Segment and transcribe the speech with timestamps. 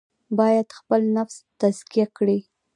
[0.37, 2.39] باید خپل نفس تزکیه کړي.